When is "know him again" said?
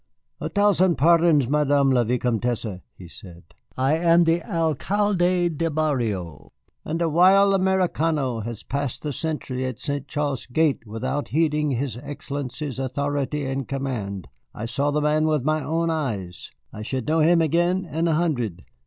17.07-17.85